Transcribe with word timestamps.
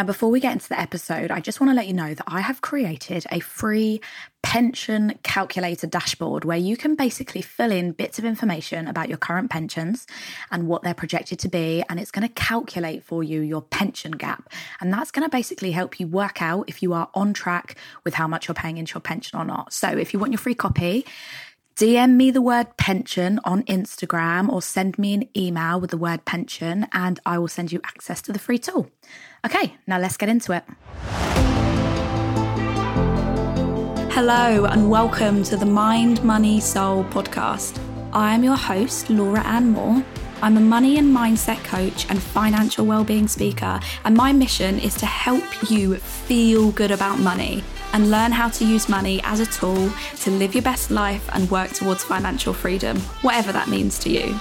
Now, 0.00 0.04
before 0.04 0.30
we 0.30 0.40
get 0.40 0.54
into 0.54 0.70
the 0.70 0.80
episode, 0.80 1.30
I 1.30 1.40
just 1.40 1.60
want 1.60 1.72
to 1.72 1.74
let 1.74 1.86
you 1.86 1.92
know 1.92 2.14
that 2.14 2.24
I 2.26 2.40
have 2.40 2.62
created 2.62 3.26
a 3.30 3.38
free 3.40 4.00
pension 4.42 5.18
calculator 5.22 5.86
dashboard 5.86 6.46
where 6.46 6.56
you 6.56 6.74
can 6.74 6.94
basically 6.94 7.42
fill 7.42 7.70
in 7.70 7.92
bits 7.92 8.18
of 8.18 8.24
information 8.24 8.88
about 8.88 9.10
your 9.10 9.18
current 9.18 9.50
pensions 9.50 10.06
and 10.50 10.66
what 10.66 10.82
they're 10.82 10.94
projected 10.94 11.38
to 11.40 11.48
be. 11.50 11.84
And 11.90 12.00
it's 12.00 12.10
going 12.10 12.26
to 12.26 12.32
calculate 12.32 13.04
for 13.04 13.22
you 13.22 13.42
your 13.42 13.60
pension 13.60 14.12
gap. 14.12 14.50
And 14.80 14.90
that's 14.90 15.10
going 15.10 15.24
to 15.24 15.28
basically 15.28 15.72
help 15.72 16.00
you 16.00 16.06
work 16.06 16.40
out 16.40 16.64
if 16.66 16.82
you 16.82 16.94
are 16.94 17.10
on 17.12 17.34
track 17.34 17.76
with 18.02 18.14
how 18.14 18.26
much 18.26 18.48
you're 18.48 18.54
paying 18.54 18.78
into 18.78 18.94
your 18.94 19.02
pension 19.02 19.38
or 19.38 19.44
not. 19.44 19.74
So 19.74 19.88
if 19.90 20.14
you 20.14 20.18
want 20.18 20.32
your 20.32 20.38
free 20.38 20.54
copy, 20.54 21.04
DM 21.76 22.16
me 22.16 22.30
the 22.30 22.42
word 22.42 22.76
pension 22.76 23.40
on 23.44 23.62
Instagram 23.62 24.50
or 24.50 24.60
send 24.60 24.98
me 24.98 25.14
an 25.14 25.28
email 25.34 25.80
with 25.80 25.90
the 25.90 25.96
word 25.96 26.24
pension 26.26 26.86
and 26.92 27.18
I 27.24 27.38
will 27.38 27.48
send 27.48 27.72
you 27.72 27.80
access 27.84 28.20
to 28.22 28.32
the 28.32 28.38
free 28.38 28.58
tool. 28.58 28.90
Okay, 29.46 29.74
now 29.86 29.98
let's 29.98 30.18
get 30.18 30.28
into 30.28 30.52
it. 30.52 30.64
Hello 34.12 34.66
and 34.66 34.90
welcome 34.90 35.42
to 35.44 35.56
the 35.56 35.64
Mind, 35.64 36.22
Money, 36.22 36.60
Soul 36.60 37.04
podcast. 37.04 37.80
I 38.12 38.34
am 38.34 38.44
your 38.44 38.56
host, 38.56 39.08
Laura 39.08 39.40
Ann 39.40 39.70
Moore. 39.70 40.04
I'm 40.42 40.58
a 40.58 40.60
money 40.60 40.98
and 40.98 41.14
mindset 41.16 41.62
coach 41.64 42.08
and 42.10 42.20
financial 42.20 42.84
well-being 42.84 43.28
speaker, 43.28 43.78
and 44.04 44.16
my 44.16 44.32
mission 44.32 44.78
is 44.78 44.94
to 44.96 45.06
help 45.06 45.44
you 45.70 45.96
feel 45.96 46.72
good 46.72 46.90
about 46.90 47.18
money 47.20 47.62
and 47.92 48.10
learn 48.10 48.32
how 48.32 48.48
to 48.48 48.64
use 48.64 48.88
money 48.88 49.20
as 49.24 49.40
a 49.40 49.46
tool 49.46 49.90
to 50.20 50.30
live 50.30 50.54
your 50.54 50.62
best 50.62 50.90
life 50.90 51.28
and 51.32 51.50
work 51.50 51.70
towards 51.72 52.04
financial 52.04 52.52
freedom, 52.52 52.98
whatever 53.22 53.52
that 53.52 53.68
means 53.68 53.98
to 54.00 54.10
you. 54.10 54.38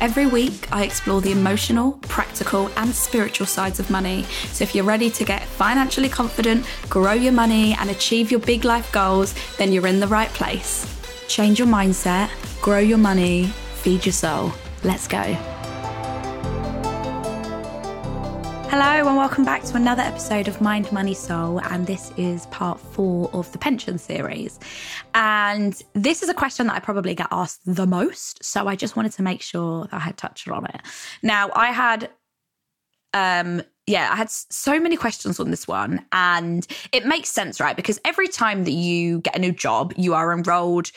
Every 0.00 0.26
week, 0.26 0.66
I 0.72 0.84
explore 0.84 1.20
the 1.20 1.32
emotional, 1.32 1.92
practical, 2.02 2.70
and 2.76 2.94
spiritual 2.94 3.46
sides 3.46 3.78
of 3.80 3.90
money. 3.90 4.22
So, 4.52 4.62
if 4.62 4.74
you're 4.74 4.84
ready 4.84 5.10
to 5.10 5.24
get 5.24 5.42
financially 5.42 6.08
confident, 6.08 6.66
grow 6.88 7.12
your 7.12 7.32
money, 7.32 7.76
and 7.78 7.90
achieve 7.90 8.30
your 8.30 8.40
big 8.40 8.64
life 8.64 8.90
goals, 8.92 9.34
then 9.58 9.72
you're 9.72 9.86
in 9.86 10.00
the 10.00 10.08
right 10.08 10.30
place. 10.30 10.86
Change 11.28 11.58
your 11.58 11.68
mindset, 11.68 12.30
grow 12.62 12.78
your 12.78 12.98
money, 12.98 13.46
feed 13.82 14.06
your 14.06 14.14
soul. 14.14 14.52
Let's 14.84 15.06
go. 15.06 15.49
Hello, 18.70 19.08
and 19.08 19.16
welcome 19.16 19.44
back 19.44 19.64
to 19.64 19.74
another 19.74 20.02
episode 20.02 20.46
of 20.46 20.60
Mind, 20.60 20.92
Money, 20.92 21.12
Soul. 21.12 21.60
And 21.60 21.88
this 21.88 22.12
is 22.16 22.46
part 22.46 22.78
four 22.78 23.28
of 23.32 23.50
the 23.50 23.58
pension 23.58 23.98
series. 23.98 24.60
And 25.12 25.82
this 25.94 26.22
is 26.22 26.28
a 26.28 26.34
question 26.34 26.68
that 26.68 26.76
I 26.76 26.78
probably 26.78 27.16
get 27.16 27.26
asked 27.32 27.62
the 27.66 27.84
most. 27.84 28.44
So 28.44 28.68
I 28.68 28.76
just 28.76 28.94
wanted 28.94 29.10
to 29.14 29.24
make 29.24 29.42
sure 29.42 29.86
that 29.86 29.94
I 29.94 29.98
had 29.98 30.16
touched 30.16 30.46
on 30.46 30.66
it. 30.66 30.82
Now, 31.20 31.50
I 31.52 31.72
had, 31.72 32.10
um, 33.12 33.60
yeah, 33.88 34.08
I 34.12 34.14
had 34.14 34.30
so 34.30 34.78
many 34.78 34.96
questions 34.96 35.40
on 35.40 35.50
this 35.50 35.66
one. 35.66 36.06
And 36.12 36.64
it 36.92 37.04
makes 37.04 37.28
sense, 37.28 37.58
right? 37.58 37.74
Because 37.74 37.98
every 38.04 38.28
time 38.28 38.62
that 38.62 38.70
you 38.70 39.18
get 39.18 39.34
a 39.34 39.40
new 39.40 39.50
job, 39.50 39.94
you 39.96 40.14
are 40.14 40.32
enrolled 40.32 40.92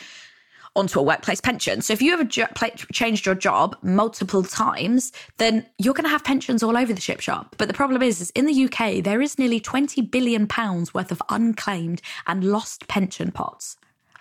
onto 0.75 0.99
a 0.99 1.03
workplace 1.03 1.39
pension. 1.39 1.81
So 1.81 1.93
if 1.93 2.02
you 2.02 2.23
jo- 2.25 2.47
changed 2.91 3.25
your 3.25 3.35
job 3.35 3.77
multiple 3.83 4.43
times, 4.43 5.11
then 5.38 5.66
you're 5.77 5.93
going 5.93 6.05
to 6.05 6.09
have 6.09 6.23
pensions 6.23 6.63
all 6.63 6.77
over 6.77 6.93
the 6.93 7.02
ship 7.02 7.19
shop. 7.19 7.55
But 7.57 7.67
the 7.67 7.73
problem 7.73 8.02
is, 8.02 8.21
is 8.21 8.31
in 8.31 8.45
the 8.45 8.66
UK, 8.66 9.03
there 9.03 9.21
is 9.21 9.38
nearly 9.38 9.59
20 9.59 10.01
billion 10.01 10.47
pounds 10.47 10.94
worth 10.94 11.11
of 11.11 11.21
unclaimed 11.29 12.01
and 12.25 12.44
lost 12.44 12.88
pension 12.88 13.31
pots. 13.31 13.77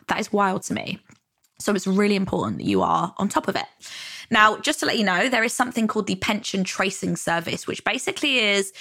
That 0.08 0.20
is 0.20 0.32
wild 0.32 0.62
to 0.64 0.74
me. 0.74 0.98
So 1.58 1.74
it's 1.74 1.86
really 1.86 2.16
important 2.16 2.58
that 2.58 2.66
you 2.66 2.82
are 2.82 3.14
on 3.18 3.28
top 3.28 3.48
of 3.48 3.56
it. 3.56 3.66
Now, 4.30 4.58
just 4.58 4.80
to 4.80 4.86
let 4.86 4.98
you 4.98 5.04
know, 5.04 5.28
there 5.28 5.44
is 5.44 5.52
something 5.52 5.86
called 5.86 6.06
the 6.06 6.16
Pension 6.16 6.64
Tracing 6.64 7.16
Service, 7.16 7.66
which 7.66 7.84
basically 7.84 8.38
is 8.38 8.72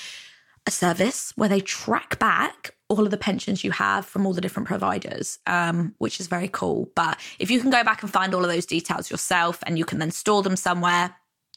a 0.66 0.72
service 0.72 1.32
where 1.36 1.50
they 1.50 1.60
track 1.60 2.18
back 2.20 2.76
all 2.92 3.06
of 3.06 3.12
the 3.12 3.18
pensions 3.18 3.64
you 3.64 3.72
have 3.72 4.06
from 4.06 4.26
all 4.26 4.34
the 4.34 4.42
different 4.42 4.68
providers, 4.68 5.40
um, 5.48 5.96
which 6.00 6.20
is 6.20 6.28
very 6.28 6.50
cool. 6.50 6.90
But 6.94 7.18
if 7.40 7.50
you 7.50 7.62
can 7.62 7.70
go 7.70 7.84
back 7.84 8.04
and 8.04 8.12
find 8.12 8.34
all 8.34 8.44
of 8.44 8.52
those 8.52 8.66
details 8.66 9.10
yourself 9.10 9.60
and 9.66 9.78
you 9.78 9.86
can 9.86 10.00
then 10.00 10.12
store 10.12 10.44
them 10.44 10.58
somewhere, 10.58 11.16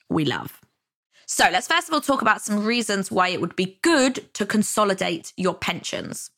we 0.09 0.25
love. 0.25 0.60
So 1.26 1.48
let's 1.50 1.66
first 1.66 1.88
of 1.88 1.94
all 1.94 2.00
talk 2.00 2.22
about 2.22 2.42
some 2.42 2.64
reasons 2.64 3.10
why 3.10 3.28
it 3.28 3.41
would 3.41 3.56
be 3.56 3.78
good 3.82 4.32
to 4.34 4.47
consolidate 4.47 5.32
your 5.36 5.54
pensions. 5.54 6.31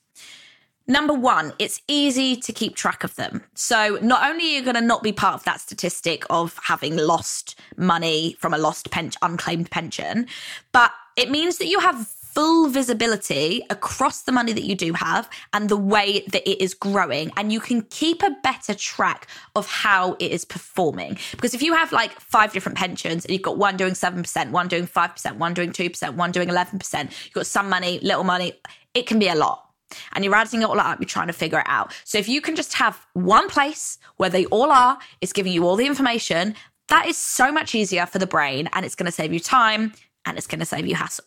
Number 0.88 1.12
one, 1.12 1.52
it's 1.58 1.82
easy 1.88 2.36
to 2.36 2.52
keep 2.52 2.76
track 2.76 3.02
of 3.02 3.16
them. 3.16 3.42
So 3.54 3.98
not 4.00 4.30
only 4.30 4.44
are 4.44 4.58
you 4.58 4.62
going 4.62 4.76
to 4.76 4.80
not 4.80 5.02
be 5.02 5.10
part 5.10 5.34
of 5.34 5.44
that 5.44 5.60
statistic 5.60 6.24
of 6.30 6.58
having 6.62 6.96
lost 6.96 7.58
money 7.76 8.36
from 8.38 8.54
a 8.54 8.58
lost 8.58 8.90
pension, 8.92 9.18
unclaimed 9.20 9.70
pension, 9.70 10.28
but 10.70 10.92
it 11.16 11.28
means 11.30 11.58
that 11.58 11.66
you 11.66 11.80
have 11.80 12.08
full 12.36 12.68
visibility 12.68 13.62
across 13.70 14.24
the 14.24 14.30
money 14.30 14.52
that 14.52 14.64
you 14.64 14.74
do 14.74 14.92
have 14.92 15.26
and 15.54 15.70
the 15.70 15.76
way 15.76 16.22
that 16.32 16.46
it 16.46 16.62
is 16.62 16.74
growing. 16.74 17.32
And 17.34 17.50
you 17.50 17.60
can 17.60 17.80
keep 17.88 18.22
a 18.22 18.36
better 18.42 18.74
track 18.74 19.26
of 19.54 19.66
how 19.66 20.16
it 20.18 20.30
is 20.30 20.44
performing. 20.44 21.16
Because 21.30 21.54
if 21.54 21.62
you 21.62 21.72
have 21.72 21.92
like 21.92 22.20
five 22.20 22.52
different 22.52 22.76
pensions 22.76 23.24
and 23.24 23.32
you've 23.32 23.40
got 23.40 23.56
one 23.56 23.78
doing 23.78 23.94
7%, 23.94 24.50
one 24.50 24.68
doing 24.68 24.86
5%, 24.86 25.36
one 25.38 25.54
doing 25.54 25.70
2%, 25.70 26.14
one 26.14 26.30
doing 26.30 26.48
11%, 26.48 27.24
you've 27.24 27.32
got 27.32 27.46
some 27.46 27.70
money, 27.70 28.00
little 28.00 28.22
money, 28.22 28.52
it 28.92 29.06
can 29.06 29.18
be 29.18 29.28
a 29.28 29.34
lot 29.34 29.70
and 30.12 30.22
you're 30.22 30.34
adding 30.34 30.60
it 30.60 30.66
all 30.66 30.78
up, 30.78 31.00
you're 31.00 31.06
trying 31.06 31.28
to 31.28 31.32
figure 31.32 31.60
it 31.60 31.66
out. 31.66 31.94
So 32.04 32.18
if 32.18 32.28
you 32.28 32.42
can 32.42 32.54
just 32.54 32.74
have 32.74 33.06
one 33.14 33.48
place 33.48 33.96
where 34.18 34.28
they 34.28 34.44
all 34.46 34.70
are, 34.70 34.98
it's 35.22 35.32
giving 35.32 35.54
you 35.54 35.66
all 35.66 35.76
the 35.76 35.86
information, 35.86 36.54
that 36.88 37.06
is 37.06 37.16
so 37.16 37.50
much 37.50 37.74
easier 37.74 38.04
for 38.04 38.18
the 38.18 38.26
brain 38.26 38.68
and 38.74 38.84
it's 38.84 38.94
going 38.94 39.06
to 39.06 39.12
save 39.12 39.32
you 39.32 39.40
time 39.40 39.94
and 40.26 40.36
it's 40.36 40.46
going 40.46 40.60
to 40.60 40.66
save 40.66 40.86
you 40.86 40.96
hassle. 40.96 41.24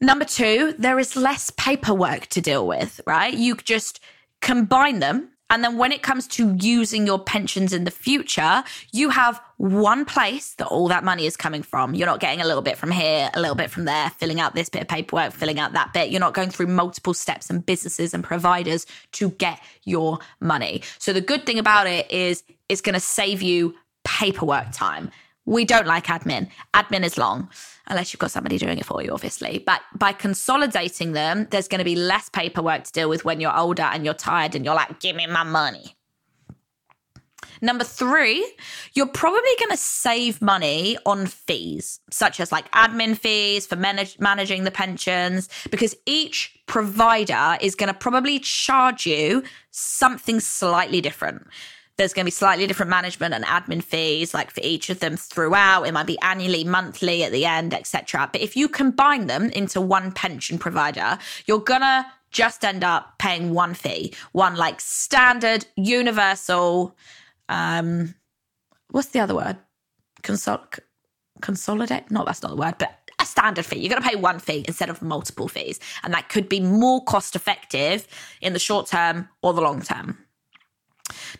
Number 0.00 0.26
two, 0.26 0.74
there 0.78 0.98
is 0.98 1.16
less 1.16 1.50
paperwork 1.50 2.26
to 2.28 2.40
deal 2.40 2.66
with, 2.66 3.00
right? 3.06 3.32
You 3.32 3.56
just 3.56 4.00
combine 4.42 4.98
them. 4.98 5.30
And 5.48 5.62
then 5.62 5.78
when 5.78 5.92
it 5.92 6.02
comes 6.02 6.26
to 6.28 6.56
using 6.60 7.06
your 7.06 7.20
pensions 7.20 7.72
in 7.72 7.84
the 7.84 7.90
future, 7.90 8.64
you 8.92 9.10
have 9.10 9.40
one 9.58 10.04
place 10.04 10.54
that 10.54 10.66
all 10.66 10.88
that 10.88 11.04
money 11.04 11.24
is 11.24 11.36
coming 11.36 11.62
from. 11.62 11.94
You're 11.94 12.08
not 12.08 12.18
getting 12.18 12.40
a 12.40 12.44
little 12.44 12.62
bit 12.62 12.76
from 12.76 12.90
here, 12.90 13.30
a 13.32 13.40
little 13.40 13.54
bit 13.54 13.70
from 13.70 13.84
there, 13.84 14.10
filling 14.10 14.40
out 14.40 14.56
this 14.56 14.68
bit 14.68 14.82
of 14.82 14.88
paperwork, 14.88 15.32
filling 15.32 15.60
out 15.60 15.72
that 15.74 15.92
bit. 15.92 16.10
You're 16.10 16.20
not 16.20 16.34
going 16.34 16.50
through 16.50 16.66
multiple 16.66 17.14
steps 17.14 17.48
and 17.48 17.64
businesses 17.64 18.12
and 18.12 18.24
providers 18.24 18.86
to 19.12 19.30
get 19.30 19.60
your 19.84 20.18
money. 20.40 20.82
So 20.98 21.12
the 21.12 21.20
good 21.20 21.46
thing 21.46 21.60
about 21.60 21.86
it 21.86 22.10
is 22.10 22.42
it's 22.68 22.80
going 22.80 22.94
to 22.94 23.00
save 23.00 23.40
you 23.40 23.76
paperwork 24.04 24.72
time. 24.72 25.12
We 25.44 25.64
don't 25.64 25.86
like 25.86 26.06
admin. 26.06 26.50
Admin 26.74 27.04
is 27.04 27.16
long 27.16 27.48
unless 27.86 28.12
you've 28.12 28.20
got 28.20 28.30
somebody 28.30 28.58
doing 28.58 28.78
it 28.78 28.84
for 28.84 29.02
you, 29.02 29.10
obviously. 29.12 29.62
But 29.64 29.80
by 29.94 30.12
consolidating 30.12 31.12
them, 31.12 31.46
there's 31.50 31.68
going 31.68 31.78
to 31.78 31.84
be 31.84 31.96
less 31.96 32.28
paperwork 32.28 32.84
to 32.84 32.92
deal 32.92 33.08
with 33.08 33.24
when 33.24 33.40
you're 33.40 33.56
older 33.56 33.84
and 33.84 34.04
you're 34.04 34.14
tired 34.14 34.54
and 34.54 34.64
you're 34.64 34.74
like, 34.74 35.00
give 35.00 35.16
me 35.16 35.26
my 35.26 35.44
money. 35.44 35.96
Number 37.62 37.84
three, 37.84 38.46
you're 38.94 39.06
probably 39.06 39.50
going 39.58 39.70
to 39.70 39.76
save 39.76 40.42
money 40.42 40.98
on 41.06 41.26
fees, 41.26 42.00
such 42.10 42.40
as 42.40 42.52
like 42.52 42.70
admin 42.72 43.16
fees 43.16 43.66
for 43.66 43.76
manage- 43.76 44.18
managing 44.18 44.64
the 44.64 44.70
pensions, 44.70 45.48
because 45.70 45.94
each 46.06 46.58
provider 46.66 47.56
is 47.60 47.74
going 47.74 47.88
to 47.88 47.98
probably 47.98 48.38
charge 48.40 49.06
you 49.06 49.42
something 49.70 50.40
slightly 50.40 51.00
different. 51.00 51.46
There's 51.96 52.12
going 52.12 52.24
to 52.24 52.26
be 52.26 52.30
slightly 52.32 52.66
different 52.66 52.90
management 52.90 53.32
and 53.32 53.44
admin 53.44 53.82
fees, 53.82 54.34
like 54.34 54.50
for 54.50 54.60
each 54.62 54.90
of 54.90 55.00
them 55.00 55.16
throughout. 55.16 55.84
It 55.84 55.92
might 55.92 56.06
be 56.06 56.18
annually, 56.20 56.62
monthly, 56.64 57.24
at 57.24 57.32
the 57.32 57.46
end, 57.46 57.72
etc. 57.72 58.28
But 58.30 58.42
if 58.42 58.56
you 58.56 58.68
combine 58.68 59.26
them 59.26 59.50
into 59.50 59.80
one 59.80 60.12
pension 60.12 60.58
provider, 60.58 61.18
you're 61.46 61.60
gonna 61.60 62.06
just 62.30 62.64
end 62.64 62.84
up 62.84 63.18
paying 63.18 63.54
one 63.54 63.72
fee, 63.72 64.12
one 64.32 64.56
like 64.56 64.80
standard, 64.80 65.64
universal. 65.76 66.94
Um, 67.48 68.14
what's 68.90 69.08
the 69.08 69.20
other 69.20 69.34
word? 69.34 69.56
Consol- 70.22 70.78
consolidate? 71.40 72.10
No, 72.10 72.24
that's 72.24 72.42
not 72.42 72.50
the 72.50 72.56
word, 72.56 72.74
but 72.78 73.06
a 73.18 73.24
standard 73.24 73.64
fee. 73.64 73.78
You're 73.78 73.88
going 73.88 74.02
to 74.02 74.08
pay 74.08 74.16
one 74.16 74.38
fee 74.38 74.64
instead 74.68 74.90
of 74.90 75.00
multiple 75.00 75.48
fees. 75.48 75.80
And 76.02 76.12
that 76.12 76.28
could 76.28 76.48
be 76.48 76.60
more 76.60 77.02
cost 77.04 77.34
effective 77.34 78.06
in 78.42 78.52
the 78.52 78.58
short 78.58 78.86
term 78.86 79.28
or 79.42 79.54
the 79.54 79.62
long 79.62 79.80
term. 79.80 80.18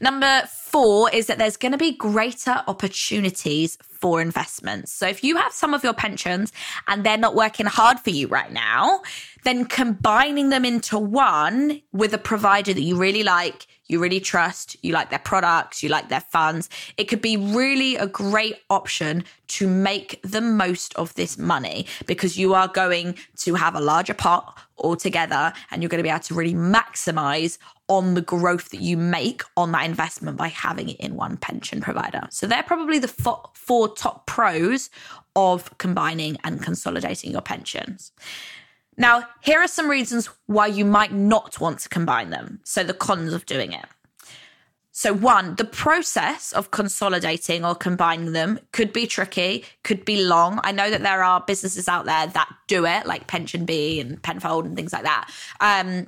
Number 0.00 0.42
four 0.46 1.10
is 1.10 1.26
that 1.26 1.38
there's 1.38 1.56
going 1.56 1.72
to 1.72 1.78
be 1.78 1.92
greater 1.92 2.62
opportunities 2.66 3.78
for 3.82 4.20
investments. 4.20 4.92
So 4.92 5.06
if 5.06 5.24
you 5.24 5.36
have 5.36 5.52
some 5.52 5.74
of 5.74 5.82
your 5.82 5.94
pensions 5.94 6.52
and 6.86 7.04
they're 7.04 7.16
not 7.16 7.34
working 7.34 7.66
hard 7.66 7.98
for 8.00 8.10
you 8.10 8.28
right 8.28 8.52
now, 8.52 9.00
then 9.44 9.64
combining 9.64 10.50
them 10.50 10.64
into 10.64 10.98
one 10.98 11.80
with 11.92 12.12
a 12.12 12.18
provider 12.18 12.74
that 12.74 12.82
you 12.82 12.96
really 12.96 13.22
like, 13.22 13.66
you 13.88 13.98
really 14.00 14.20
trust, 14.20 14.76
you 14.82 14.92
like 14.92 15.10
their 15.10 15.18
products, 15.18 15.82
you 15.82 15.88
like 15.88 16.08
their 16.08 16.20
funds, 16.20 16.68
it 16.96 17.04
could 17.04 17.22
be 17.22 17.36
really 17.36 17.96
a 17.96 18.06
great 18.06 18.56
option 18.70 19.24
to 19.48 19.66
make 19.68 20.20
the 20.22 20.40
most 20.40 20.94
of 20.94 21.14
this 21.14 21.38
money 21.38 21.86
because 22.06 22.36
you 22.36 22.54
are 22.54 22.68
going 22.68 23.14
to 23.36 23.54
have 23.54 23.74
a 23.74 23.80
larger 23.80 24.14
pot 24.14 24.58
altogether 24.78 25.52
and 25.70 25.82
you're 25.82 25.88
going 25.88 25.98
to 25.98 26.02
be 26.02 26.10
able 26.10 26.20
to 26.20 26.34
really 26.34 26.54
maximize 26.54 27.58
on 27.88 28.14
the 28.14 28.20
growth 28.20 28.70
that 28.70 28.80
you 28.80 28.96
make 28.96 29.42
on 29.56 29.72
that 29.72 29.84
investment 29.84 30.36
by 30.36 30.48
having 30.48 30.88
it 30.88 30.96
in 30.96 31.14
one 31.14 31.36
pension 31.36 31.80
provider. 31.80 32.26
So 32.30 32.46
they're 32.46 32.62
probably 32.62 32.98
the 32.98 33.08
four, 33.08 33.88
top 33.94 34.26
pros 34.26 34.90
of 35.36 35.76
combining 35.78 36.36
and 36.42 36.60
consolidating 36.62 37.30
your 37.30 37.42
pensions. 37.42 38.10
Now, 38.96 39.25
here 39.43 39.60
are 39.60 39.69
some 39.69 39.90
reasons 39.90 40.31
why 40.46 40.69
you 40.69 40.84
might 40.84 41.12
not 41.12 41.60
want 41.60 41.81
to 41.81 41.88
combine 41.88 42.31
them. 42.31 42.60
So, 42.64 42.82
the 42.82 42.94
cons 42.94 43.32
of 43.32 43.46
doing 43.46 43.72
it. 43.72 43.84
So, 44.98 45.12
one, 45.12 45.56
the 45.56 45.66
process 45.66 46.52
of 46.52 46.70
consolidating 46.70 47.66
or 47.66 47.75
combining 47.75 48.32
them 48.32 48.58
could 48.72 48.94
be 48.94 49.06
tricky, 49.06 49.64
could 49.84 50.06
be 50.06 50.25
long. 50.25 50.58
I 50.64 50.72
know 50.72 50.88
that 50.88 51.02
there 51.02 51.22
are 51.22 51.44
businesses 51.46 51.87
out 51.87 52.06
there 52.06 52.26
that 52.26 52.48
do 52.66 52.87
it, 52.87 53.04
like 53.04 53.26
PensionBee 53.26 54.00
and 54.00 54.22
Penfold 54.22 54.64
and 54.64 54.75
things 54.75 54.94
like 54.94 55.02
that. 55.02 55.31
Um, 55.60 56.06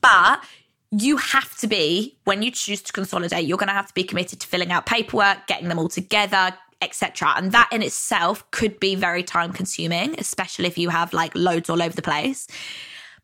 but 0.00 0.42
you 0.90 1.18
have 1.18 1.56
to 1.58 1.68
be, 1.68 2.18
when 2.24 2.42
you 2.42 2.50
choose 2.50 2.82
to 2.82 2.92
consolidate, 2.92 3.44
you're 3.44 3.58
going 3.58 3.68
to 3.68 3.74
have 3.74 3.86
to 3.88 3.94
be 3.94 4.02
committed 4.02 4.40
to 4.40 4.46
filling 4.48 4.72
out 4.72 4.86
paperwork, 4.86 5.46
getting 5.46 5.68
them 5.68 5.78
all 5.78 5.88
together, 5.88 6.52
etc. 6.80 7.32
And 7.36 7.52
that 7.52 7.68
in 7.72 7.82
itself 7.82 8.48
could 8.50 8.78
be 8.80 8.94
very 8.94 9.22
time 9.22 9.52
consuming, 9.52 10.18
especially 10.18 10.66
if 10.66 10.78
you 10.78 10.90
have 10.90 11.12
like 11.12 11.34
loads 11.34 11.70
all 11.70 11.82
over 11.82 11.94
the 11.94 12.02
place. 12.02 12.46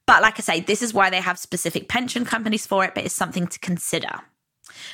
But 0.06 0.22
like 0.22 0.38
I 0.38 0.42
say, 0.42 0.60
this 0.60 0.82
is 0.82 0.92
why 0.92 1.10
they 1.10 1.20
have 1.20 1.38
specific 1.38 1.88
pension 1.88 2.24
companies 2.24 2.66
for 2.66 2.84
it, 2.84 2.94
but 2.94 3.04
it's 3.04 3.14
something 3.14 3.46
to 3.46 3.58
consider. 3.60 4.20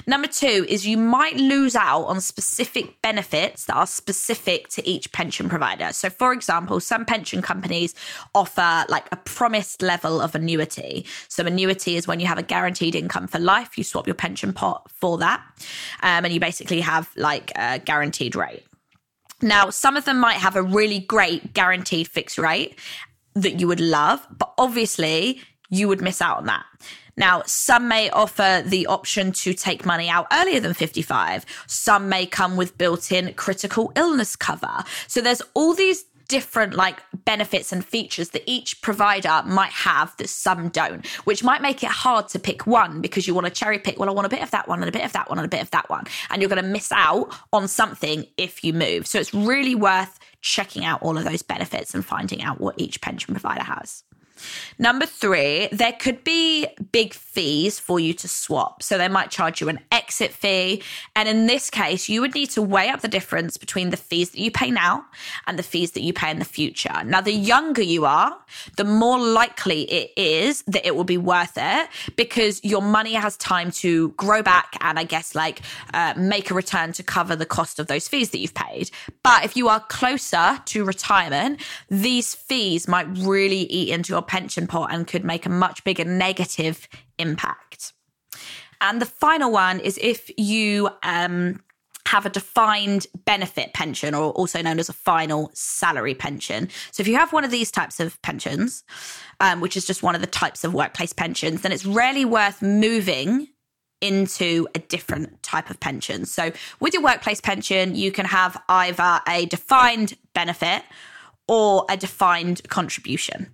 Number 0.06 0.28
two 0.28 0.66
is 0.68 0.86
you 0.86 0.96
might 0.96 1.36
lose 1.36 1.76
out 1.76 2.04
on 2.04 2.20
specific 2.20 3.00
benefits 3.02 3.66
that 3.66 3.76
are 3.76 3.86
specific 3.86 4.68
to 4.68 4.86
each 4.88 5.12
pension 5.12 5.48
provider. 5.48 5.92
So, 5.92 6.10
for 6.10 6.32
example, 6.32 6.80
some 6.80 7.04
pension 7.04 7.42
companies 7.42 7.94
offer 8.34 8.84
like 8.88 9.06
a 9.12 9.16
promised 9.16 9.82
level 9.82 10.20
of 10.20 10.34
annuity. 10.34 11.06
So, 11.28 11.44
annuity 11.44 11.96
is 11.96 12.06
when 12.06 12.20
you 12.20 12.26
have 12.26 12.38
a 12.38 12.42
guaranteed 12.42 12.94
income 12.94 13.26
for 13.26 13.38
life, 13.38 13.76
you 13.76 13.84
swap 13.84 14.06
your 14.06 14.14
pension 14.14 14.52
pot 14.52 14.90
for 14.90 15.18
that, 15.18 15.42
um, 16.02 16.24
and 16.24 16.32
you 16.32 16.40
basically 16.40 16.80
have 16.80 17.10
like 17.16 17.52
a 17.56 17.78
guaranteed 17.78 18.36
rate. 18.36 18.64
Now, 19.40 19.70
some 19.70 19.96
of 19.96 20.04
them 20.04 20.18
might 20.18 20.38
have 20.38 20.56
a 20.56 20.62
really 20.62 20.98
great 20.98 21.52
guaranteed 21.54 22.08
fixed 22.08 22.38
rate 22.38 22.78
that 23.34 23.60
you 23.60 23.68
would 23.68 23.80
love, 23.80 24.26
but 24.36 24.52
obviously 24.58 25.40
you 25.70 25.86
would 25.88 26.00
miss 26.00 26.20
out 26.20 26.38
on 26.38 26.46
that. 26.46 26.64
Now, 27.18 27.42
some 27.46 27.88
may 27.88 28.08
offer 28.10 28.62
the 28.64 28.86
option 28.86 29.32
to 29.32 29.52
take 29.52 29.84
money 29.84 30.08
out 30.08 30.28
earlier 30.32 30.60
than 30.60 30.72
55. 30.72 31.44
Some 31.66 32.08
may 32.08 32.26
come 32.26 32.56
with 32.56 32.78
built 32.78 33.10
in 33.10 33.34
critical 33.34 33.92
illness 33.96 34.36
cover. 34.36 34.84
So 35.08 35.20
there's 35.20 35.42
all 35.54 35.74
these 35.74 36.04
different 36.28 36.74
like 36.74 37.02
benefits 37.24 37.72
and 37.72 37.84
features 37.84 38.30
that 38.30 38.42
each 38.46 38.80
provider 38.82 39.42
might 39.46 39.72
have 39.72 40.14
that 40.18 40.28
some 40.28 40.68
don't, 40.68 41.06
which 41.24 41.42
might 41.42 41.62
make 41.62 41.82
it 41.82 41.90
hard 41.90 42.28
to 42.28 42.38
pick 42.38 42.66
one 42.66 43.00
because 43.00 43.26
you 43.26 43.34
want 43.34 43.46
to 43.46 43.52
cherry 43.52 43.78
pick, 43.78 43.98
well, 43.98 44.08
I 44.08 44.12
want 44.12 44.26
a 44.26 44.30
bit 44.30 44.42
of 44.42 44.50
that 44.50 44.68
one 44.68 44.80
and 44.80 44.88
a 44.88 44.92
bit 44.92 45.04
of 45.04 45.12
that 45.12 45.28
one 45.28 45.38
and 45.38 45.46
a 45.46 45.48
bit 45.48 45.62
of 45.62 45.70
that 45.70 45.88
one. 45.90 46.04
And 46.30 46.40
you're 46.40 46.50
going 46.50 46.62
to 46.62 46.68
miss 46.68 46.92
out 46.92 47.34
on 47.52 47.66
something 47.66 48.26
if 48.36 48.62
you 48.62 48.74
move. 48.74 49.06
So 49.06 49.18
it's 49.18 49.34
really 49.34 49.74
worth 49.74 50.18
checking 50.42 50.84
out 50.84 51.02
all 51.02 51.16
of 51.18 51.24
those 51.24 51.42
benefits 51.42 51.94
and 51.94 52.04
finding 52.04 52.42
out 52.42 52.60
what 52.60 52.74
each 52.78 53.00
pension 53.00 53.34
provider 53.34 53.64
has. 53.64 54.04
Number 54.78 55.06
three, 55.06 55.68
there 55.72 55.92
could 55.92 56.24
be 56.24 56.66
big 56.92 57.14
fees 57.14 57.78
for 57.80 58.00
you 58.00 58.14
to 58.14 58.28
swap. 58.28 58.82
So 58.82 58.98
they 58.98 59.08
might 59.08 59.30
charge 59.30 59.60
you 59.60 59.68
an 59.68 59.80
exit 59.92 60.32
fee. 60.32 60.82
And 61.14 61.28
in 61.28 61.46
this 61.46 61.70
case, 61.70 62.08
you 62.08 62.20
would 62.20 62.34
need 62.34 62.50
to 62.50 62.62
weigh 62.62 62.88
up 62.88 63.00
the 63.00 63.08
difference 63.08 63.56
between 63.56 63.90
the 63.90 63.96
fees 63.96 64.30
that 64.30 64.40
you 64.40 64.50
pay 64.50 64.70
now 64.70 65.04
and 65.46 65.58
the 65.58 65.62
fees 65.62 65.92
that 65.92 66.02
you 66.02 66.12
pay 66.12 66.30
in 66.30 66.38
the 66.38 66.44
future. 66.44 67.02
Now, 67.04 67.20
the 67.20 67.32
younger 67.32 67.82
you 67.82 68.06
are, 68.06 68.36
the 68.76 68.84
more 68.84 69.18
likely 69.18 69.82
it 69.82 70.12
is 70.16 70.62
that 70.62 70.86
it 70.86 70.96
will 70.96 71.04
be 71.04 71.18
worth 71.18 71.52
it 71.56 71.88
because 72.16 72.62
your 72.64 72.82
money 72.82 73.14
has 73.14 73.36
time 73.36 73.70
to 73.70 74.10
grow 74.10 74.42
back 74.42 74.76
and 74.80 74.98
I 74.98 75.04
guess 75.04 75.34
like 75.34 75.60
uh, 75.94 76.14
make 76.16 76.50
a 76.50 76.54
return 76.54 76.92
to 76.92 77.02
cover 77.02 77.36
the 77.36 77.46
cost 77.46 77.78
of 77.78 77.86
those 77.86 78.08
fees 78.08 78.30
that 78.30 78.38
you've 78.38 78.54
paid. 78.54 78.90
But 79.22 79.44
if 79.44 79.56
you 79.56 79.68
are 79.68 79.80
closer 79.80 80.60
to 80.64 80.84
retirement, 80.84 81.60
these 81.88 82.34
fees 82.34 82.88
might 82.88 83.06
really 83.18 83.62
eat 83.62 83.88
into 83.90 84.12
your 84.12 84.22
pension 84.28 84.66
pot 84.66 84.92
and 84.92 85.06
could 85.06 85.24
make 85.24 85.44
a 85.44 85.50
much 85.50 85.82
bigger 85.82 86.04
negative 86.04 86.88
impact. 87.18 87.92
And 88.80 89.02
the 89.02 89.06
final 89.06 89.50
one 89.50 89.80
is 89.80 89.98
if 90.00 90.30
you 90.38 90.88
um, 91.02 91.60
have 92.08 92.24
a 92.24 92.30
defined 92.30 93.06
benefit 93.26 93.74
pension, 93.74 94.14
or 94.14 94.30
also 94.32 94.62
known 94.62 94.78
as 94.78 94.88
a 94.88 94.94
final 94.94 95.50
salary 95.52 96.14
pension. 96.14 96.68
So, 96.90 97.02
if 97.02 97.08
you 97.08 97.16
have 97.16 97.34
one 97.34 97.44
of 97.44 97.50
these 97.50 97.70
types 97.70 98.00
of 98.00 98.20
pensions, 98.22 98.82
um, 99.40 99.60
which 99.60 99.76
is 99.76 99.84
just 99.84 100.02
one 100.02 100.14
of 100.14 100.22
the 100.22 100.26
types 100.26 100.64
of 100.64 100.72
workplace 100.72 101.12
pensions, 101.12 101.60
then 101.60 101.72
it's 101.72 101.84
rarely 101.84 102.24
worth 102.24 102.62
moving 102.62 103.48
into 104.00 104.66
a 104.74 104.78
different 104.78 105.42
type 105.42 105.68
of 105.70 105.80
pension. 105.80 106.24
So, 106.24 106.50
with 106.80 106.94
your 106.94 107.02
workplace 107.02 107.42
pension, 107.42 107.94
you 107.94 108.10
can 108.10 108.24
have 108.24 108.56
either 108.68 109.20
a 109.28 109.44
defined 109.46 110.16
benefit 110.32 110.82
or 111.46 111.84
a 111.90 111.96
defined 111.96 112.62
contribution 112.68 113.52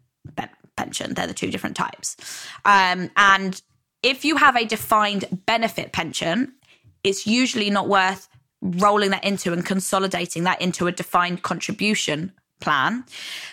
pension. 0.77 1.15
They're 1.15 1.27
the 1.27 1.35
two 1.35 1.51
different 1.51 1.77
types. 1.77 2.17
Um, 2.65 3.11
and 3.17 3.61
if 4.03 4.25
you 4.25 4.37
have 4.37 4.57
a 4.57 4.65
defined 4.65 5.43
benefit 5.47 5.93
pension, 5.93 6.53
it's 7.03 7.27
usually 7.27 7.71
not 7.71 7.89
worth 7.89 8.29
rolling 8.61 9.11
that 9.11 9.25
into 9.25 9.53
and 9.53 9.65
consolidating 9.65 10.45
that 10.45 10.61
into 10.61 10.87
a 10.87 10.93
defined 10.93 11.43
contribution 11.43 12.33
plan 12.61 13.05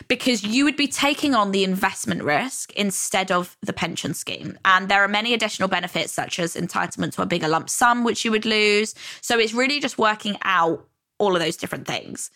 because 0.08 0.44
you 0.44 0.64
would 0.64 0.78
be 0.78 0.88
taking 0.88 1.36
on 1.36 1.52
the 1.52 1.64
investment 1.64 2.24
risk 2.24 2.72
instead 2.74 3.32
of 3.32 3.58
the 3.62 3.74
pension 3.74 4.14
scheme. 4.14 4.58
And 4.64 4.88
there 4.90 5.04
are 5.04 5.08
many 5.08 5.34
additional 5.34 5.68
benefits, 5.68 6.14
such 6.14 6.40
as 6.40 6.56
entitlement 6.56 7.14
to 7.14 7.22
a 7.22 7.26
bigger 7.26 7.48
lump 7.48 7.70
sum, 7.70 8.04
which 8.04 8.24
you 8.24 8.32
would 8.32 8.46
lose. 8.46 8.96
So 9.20 9.38
it's 9.38 9.54
really 9.54 9.80
just 9.80 9.98
working 9.98 10.38
out 10.44 10.88
all 11.20 11.36
of 11.36 11.42
those 11.42 11.58
different 11.58 11.88
things. 11.88 12.32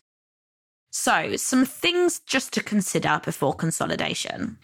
So, 0.92 1.36
some 1.36 1.66
things 1.66 2.20
just 2.20 2.54
to 2.54 2.64
consider 2.64 3.20
before 3.26 3.54
consolidation 3.54 4.58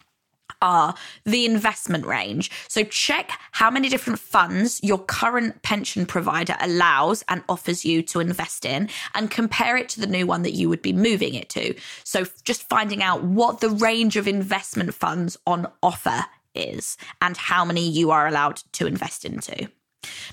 are 0.61 0.95
the 1.25 1.45
investment 1.45 2.05
range. 2.05 2.51
So 2.67 2.83
check 2.83 3.31
how 3.51 3.71
many 3.71 3.89
different 3.89 4.19
funds 4.19 4.79
your 4.83 4.99
current 4.99 5.61
pension 5.61 6.05
provider 6.05 6.55
allows 6.59 7.23
and 7.27 7.43
offers 7.49 7.83
you 7.83 8.01
to 8.03 8.19
invest 8.19 8.65
in 8.65 8.89
and 9.13 9.31
compare 9.31 9.77
it 9.77 9.89
to 9.89 9.99
the 9.99 10.07
new 10.07 10.25
one 10.25 10.43
that 10.43 10.53
you 10.53 10.69
would 10.69 10.81
be 10.81 10.93
moving 10.93 11.33
it 11.33 11.49
to. 11.49 11.73
So 12.03 12.25
just 12.43 12.67
finding 12.69 13.01
out 13.01 13.23
what 13.23 13.59
the 13.59 13.69
range 13.69 14.17
of 14.17 14.27
investment 14.27 14.93
funds 14.93 15.37
on 15.45 15.67
offer 15.81 16.25
is 16.53 16.97
and 17.21 17.37
how 17.37 17.65
many 17.65 17.87
you 17.87 18.11
are 18.11 18.27
allowed 18.27 18.57
to 18.73 18.85
invest 18.85 19.25
into. 19.25 19.69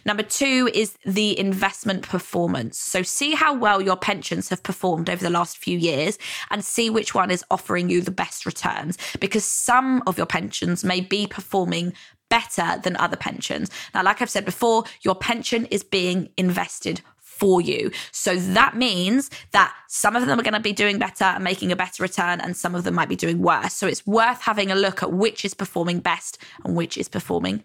Number 0.04 0.22
two 0.22 0.70
is 0.72 0.96
the 1.04 1.38
investment 1.38 2.02
performance. 2.02 2.78
So 2.78 3.02
see 3.02 3.34
how 3.34 3.54
well 3.54 3.80
your 3.80 3.96
pensions 3.96 4.48
have 4.48 4.62
performed 4.62 5.10
over 5.10 5.22
the 5.22 5.30
last 5.30 5.58
few 5.58 5.78
years 5.78 6.18
and 6.50 6.64
see 6.64 6.90
which 6.90 7.14
one 7.14 7.30
is 7.30 7.44
offering 7.50 7.90
you 7.90 8.00
the 8.00 8.10
best 8.10 8.46
returns 8.46 8.96
because 9.20 9.44
some 9.44 10.02
of 10.06 10.16
your 10.16 10.26
pensions 10.26 10.84
may 10.84 11.00
be 11.00 11.26
performing 11.26 11.92
better 12.28 12.78
than 12.82 12.96
other 12.96 13.16
pensions. 13.16 13.70
Now, 13.94 14.02
like 14.02 14.20
I've 14.20 14.30
said 14.30 14.44
before, 14.44 14.84
your 15.02 15.14
pension 15.14 15.66
is 15.66 15.82
being 15.82 16.28
invested 16.36 17.00
for 17.38 17.60
you. 17.60 17.90
So 18.10 18.36
that 18.36 18.76
means 18.76 19.30
that 19.52 19.72
some 19.86 20.16
of 20.16 20.26
them 20.26 20.40
are 20.40 20.42
going 20.42 20.54
to 20.54 20.60
be 20.60 20.72
doing 20.72 20.98
better 20.98 21.24
and 21.24 21.44
making 21.44 21.70
a 21.70 21.76
better 21.76 22.02
return, 22.02 22.40
and 22.40 22.56
some 22.56 22.74
of 22.74 22.82
them 22.84 22.94
might 22.94 23.08
be 23.08 23.16
doing 23.16 23.40
worse. 23.40 23.74
So 23.74 23.86
it's 23.86 24.06
worth 24.06 24.40
having 24.40 24.72
a 24.72 24.74
look 24.74 25.02
at 25.02 25.12
which 25.12 25.44
is 25.44 25.54
performing 25.54 26.00
best 26.00 26.38
and 26.64 26.74
which 26.74 26.98
is 26.98 27.08
performing 27.08 27.64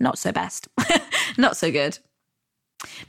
not 0.00 0.18
so 0.18 0.32
best, 0.32 0.68
not 1.38 1.56
so 1.56 1.70
good. 1.70 1.98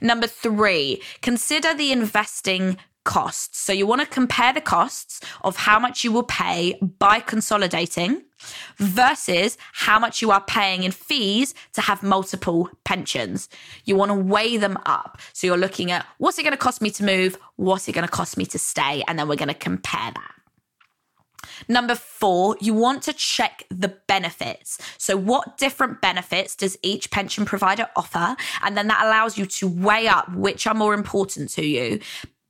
Number 0.00 0.26
three, 0.26 1.02
consider 1.20 1.74
the 1.74 1.92
investing 1.92 2.76
costs. 3.04 3.58
So 3.58 3.72
you 3.72 3.86
want 3.86 4.02
to 4.02 4.06
compare 4.06 4.52
the 4.52 4.60
costs 4.60 5.20
of 5.42 5.56
how 5.56 5.78
much 5.78 6.04
you 6.04 6.12
will 6.12 6.22
pay 6.22 6.78
by 6.98 7.20
consolidating 7.20 8.22
versus 8.76 9.58
how 9.72 9.98
much 9.98 10.22
you 10.22 10.30
are 10.30 10.40
paying 10.42 10.82
in 10.82 10.92
fees 10.92 11.54
to 11.74 11.80
have 11.80 12.02
multiple 12.02 12.68
pensions. 12.84 13.48
You 13.84 13.96
want 13.96 14.10
to 14.10 14.14
weigh 14.14 14.56
them 14.56 14.78
up. 14.86 15.18
So 15.32 15.46
you're 15.46 15.56
looking 15.56 15.90
at 15.90 16.06
what's 16.18 16.38
it 16.38 16.42
going 16.42 16.52
to 16.52 16.58
cost 16.58 16.80
me 16.80 16.90
to 16.90 17.04
move? 17.04 17.38
What's 17.56 17.88
it 17.88 17.92
going 17.92 18.06
to 18.06 18.12
cost 18.12 18.36
me 18.36 18.46
to 18.46 18.58
stay? 18.58 19.02
And 19.06 19.18
then 19.18 19.28
we're 19.28 19.36
going 19.36 19.48
to 19.48 19.54
compare 19.54 20.12
that. 20.14 20.39
Number 21.68 21.94
four, 21.94 22.56
you 22.60 22.74
want 22.74 23.02
to 23.04 23.12
check 23.12 23.64
the 23.70 23.88
benefits. 24.06 24.78
So, 24.98 25.16
what 25.16 25.58
different 25.58 26.00
benefits 26.00 26.56
does 26.56 26.76
each 26.82 27.10
pension 27.10 27.44
provider 27.44 27.88
offer? 27.96 28.36
And 28.62 28.76
then 28.76 28.88
that 28.88 29.04
allows 29.04 29.38
you 29.38 29.46
to 29.46 29.68
weigh 29.68 30.08
up 30.08 30.34
which 30.34 30.66
are 30.66 30.74
more 30.74 30.94
important 30.94 31.50
to 31.50 31.64
you, 31.64 32.00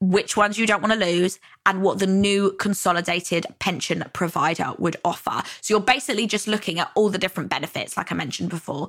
which 0.00 0.36
ones 0.36 0.58
you 0.58 0.66
don't 0.66 0.82
want 0.82 0.92
to 0.92 0.98
lose, 0.98 1.38
and 1.66 1.82
what 1.82 1.98
the 1.98 2.06
new 2.06 2.52
consolidated 2.52 3.46
pension 3.58 4.04
provider 4.12 4.72
would 4.78 4.96
offer. 5.04 5.42
So, 5.60 5.74
you're 5.74 5.80
basically 5.80 6.26
just 6.26 6.48
looking 6.48 6.78
at 6.78 6.90
all 6.94 7.08
the 7.08 7.18
different 7.18 7.50
benefits, 7.50 7.96
like 7.96 8.10
I 8.12 8.14
mentioned 8.14 8.50
before 8.50 8.88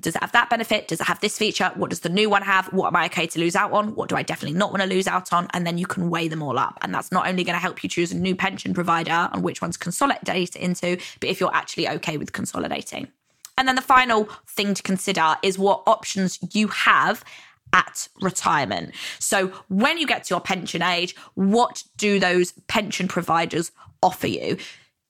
does 0.00 0.16
it 0.16 0.22
have 0.22 0.32
that 0.32 0.50
benefit? 0.50 0.88
Does 0.88 1.00
it 1.00 1.06
have 1.06 1.20
this 1.20 1.38
feature? 1.38 1.70
What 1.76 1.90
does 1.90 2.00
the 2.00 2.08
new 2.08 2.28
one 2.28 2.42
have? 2.42 2.66
What 2.72 2.88
am 2.88 2.96
I 2.96 3.06
okay 3.06 3.26
to 3.28 3.38
lose 3.38 3.54
out 3.54 3.72
on? 3.72 3.94
What 3.94 4.08
do 4.08 4.16
I 4.16 4.22
definitely 4.22 4.58
not 4.58 4.70
want 4.70 4.82
to 4.82 4.88
lose 4.88 5.06
out 5.06 5.32
on? 5.32 5.48
And 5.54 5.66
then 5.66 5.78
you 5.78 5.86
can 5.86 6.10
weigh 6.10 6.28
them 6.28 6.42
all 6.42 6.58
up. 6.58 6.78
And 6.82 6.92
that's 6.92 7.12
not 7.12 7.28
only 7.28 7.44
going 7.44 7.54
to 7.54 7.60
help 7.60 7.82
you 7.82 7.88
choose 7.88 8.10
a 8.10 8.16
new 8.16 8.34
pension 8.34 8.74
provider 8.74 9.28
and 9.32 9.42
which 9.42 9.62
ones 9.62 9.76
consolidate 9.76 10.56
into, 10.56 10.98
but 11.20 11.28
if 11.28 11.40
you're 11.40 11.54
actually 11.54 11.88
okay 11.88 12.16
with 12.16 12.32
consolidating. 12.32 13.08
And 13.56 13.68
then 13.68 13.76
the 13.76 13.82
final 13.82 14.28
thing 14.48 14.74
to 14.74 14.82
consider 14.82 15.36
is 15.42 15.58
what 15.58 15.84
options 15.86 16.38
you 16.54 16.68
have 16.68 17.24
at 17.72 18.08
retirement. 18.20 18.94
So 19.18 19.48
when 19.68 19.98
you 19.98 20.06
get 20.06 20.24
to 20.24 20.34
your 20.34 20.40
pension 20.40 20.82
age, 20.82 21.14
what 21.34 21.84
do 21.96 22.18
those 22.18 22.52
pension 22.66 23.08
providers 23.08 23.70
offer 24.02 24.26
you? 24.26 24.58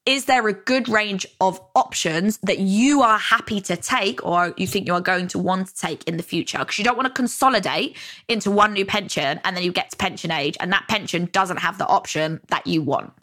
Is 0.05 0.25
there 0.25 0.47
a 0.47 0.53
good 0.53 0.87
range 0.87 1.25
of 1.41 1.59
options 1.73 2.37
that 2.43 2.59
you 2.59 3.01
are 3.01 3.17
happy 3.17 3.59
to 3.61 3.75
take 3.75 4.23
or 4.23 4.53
you 4.55 4.67
think 4.67 4.85
you 4.85 4.93
are 4.93 5.01
going 5.01 5.27
to 5.29 5.39
want 5.39 5.69
to 5.69 5.75
take 5.75 6.03
in 6.03 6.17
the 6.17 6.21
future? 6.21 6.59
Because 6.59 6.77
you 6.77 6.83
don't 6.83 6.95
want 6.95 7.07
to 7.07 7.13
consolidate 7.13 7.97
into 8.27 8.51
one 8.51 8.73
new 8.73 8.85
pension 8.85 9.41
and 9.43 9.57
then 9.57 9.63
you 9.63 9.71
get 9.71 9.89
to 9.89 9.97
pension 9.97 10.29
age 10.29 10.57
and 10.59 10.71
that 10.71 10.87
pension 10.87 11.27
doesn't 11.31 11.57
have 11.57 11.79
the 11.79 11.87
option 11.87 12.39
that 12.49 12.67
you 12.67 12.83
want. 12.83 13.13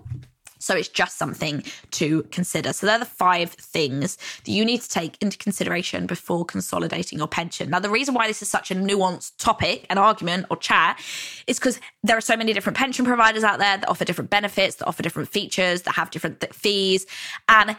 So 0.62 0.76
it's 0.76 0.88
just 0.88 1.19
something 1.19 1.64
to 1.92 2.23
consider. 2.31 2.73
So 2.73 2.87
they're 2.87 2.99
the 2.99 3.04
five 3.04 3.50
things 3.50 4.16
that 4.45 4.52
you 4.52 4.64
need 4.64 4.81
to 4.81 4.88
take 4.88 5.16
into 5.21 5.37
consideration 5.37 6.07
before 6.07 6.45
consolidating 6.45 7.19
your 7.19 7.28
pension. 7.28 7.71
Now, 7.71 7.81
the 7.81 7.90
reason 7.90 8.14
why 8.14 8.28
this 8.28 8.42
is 8.42 8.49
such 8.49 8.71
a 8.71 8.75
nuanced 8.75 9.33
topic, 9.38 9.87
an 9.90 9.99
argument 9.99 10.47
or 10.50 10.57
chat, 10.57 11.00
is 11.47 11.59
because 11.59 11.81
there 12.02 12.16
are 12.16 12.23
so 12.23 12.37
many 12.37 12.52
different 12.52 12.76
pension 12.76 13.04
providers 13.04 13.42
out 13.42 13.59
there 13.59 13.76
that 13.76 13.88
offer 13.88 14.04
different 14.04 14.31
benefits, 14.31 14.76
that 14.76 14.87
offer 14.87 15.02
different 15.02 15.28
features, 15.28 15.83
that 15.83 15.97
have 15.97 16.11
different 16.11 16.40
th- 16.40 16.52
fees. 16.52 17.07
And 17.49 17.76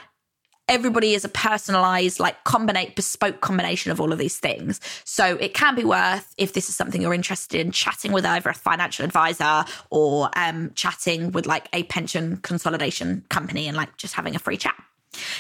everybody 0.67 1.13
is 1.13 1.25
a 1.25 1.29
personalized, 1.29 2.20
like 2.20 2.43
combinate 2.43 2.96
bespoke 2.96 3.41
combination 3.41 3.91
of 3.91 4.00
all 4.00 4.12
of 4.12 4.20
these 4.20 4.38
things. 4.38 4.79
So 5.03 5.36
it 5.38 5.53
can 5.53 5.75
be 5.75 5.84
worth, 5.84 6.34
if 6.38 6.53
this 6.53 6.70
is 6.70 6.75
something 6.75 7.01
you're 7.01 7.13
interested 7.13 7.60
in, 7.60 7.72
chatting 7.72 8.12
with 8.12 8.25
either 8.25 8.50
a 8.50 8.53
financial 8.53 9.05
advisor 9.05 9.65
or 9.89 10.29
um, 10.36 10.72
chatting 10.75 11.32
with 11.32 11.46
like 11.46 11.67
a 11.74 11.84
pension 11.84 12.38
consolidation 12.38 13.25
company 13.29 13.67
and 13.67 13.75
like 13.75 13.98
just 13.98 14.13
having 14.13 14.36
a 14.36 14.39
free 14.39 14.58
chat. 14.58 14.75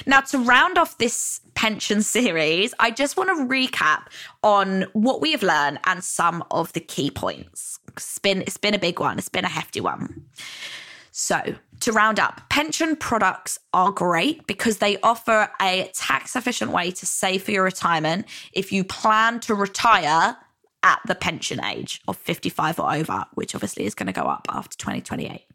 Now, 0.05 0.21
to 0.21 0.37
round 0.37 0.77
off 0.77 0.97
this 0.97 1.41
pension 1.55 2.03
series, 2.03 2.73
I 2.79 2.91
just 2.91 3.17
want 3.17 3.29
to 3.29 3.45
recap 3.45 4.03
on 4.43 4.85
what 4.93 5.19
we 5.19 5.31
have 5.31 5.41
learned 5.41 5.79
and 5.85 6.03
some 6.03 6.43
of 6.51 6.71
the 6.73 6.79
key 6.79 7.09
points. 7.09 7.79
It's 7.95 8.19
been, 8.19 8.41
it's 8.41 8.57
been 8.57 8.75
a 8.75 8.79
big 8.79 8.99
one, 8.99 9.17
it's 9.17 9.29
been 9.29 9.45
a 9.45 9.49
hefty 9.49 9.81
one. 9.81 10.25
So, 11.15 11.39
to 11.81 11.91
round 11.91 12.19
up, 12.19 12.41
pension 12.49 12.95
products 12.95 13.59
are 13.71 13.91
great 13.91 14.47
because 14.47 14.79
they 14.79 14.99
offer 15.01 15.47
a 15.61 15.91
tax 15.93 16.35
efficient 16.35 16.71
way 16.71 16.89
to 16.89 17.05
save 17.05 17.43
for 17.43 17.51
your 17.51 17.63
retirement 17.63 18.25
if 18.51 18.71
you 18.71 18.83
plan 18.83 19.39
to 19.41 19.53
retire 19.53 20.35
at 20.81 20.99
the 21.05 21.13
pension 21.13 21.63
age 21.63 22.01
of 22.07 22.17
55 22.17 22.79
or 22.79 22.91
over, 22.91 23.25
which 23.35 23.53
obviously 23.53 23.85
is 23.85 23.93
going 23.93 24.07
to 24.07 24.13
go 24.13 24.23
up 24.23 24.47
after 24.49 24.75
2028. 24.75 25.45